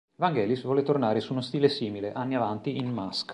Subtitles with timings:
[0.15, 3.29] Vangelis volle tornare su uno stile simile anni avanti in "Mask".